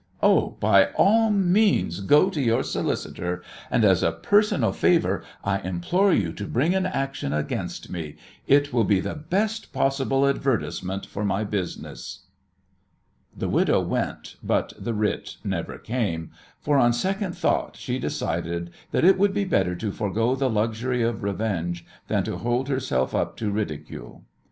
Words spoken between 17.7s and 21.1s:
she decided that it would be better to forego the luxury